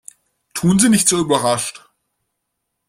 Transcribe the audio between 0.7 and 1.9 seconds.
Sie nicht so überrascht!